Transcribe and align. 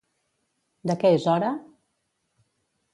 De 0.93 0.97
què 1.05 1.13
és 1.19 1.29
hora? 1.35 1.53